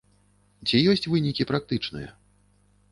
[0.71, 2.09] Ці ёсць вынікі практычныя?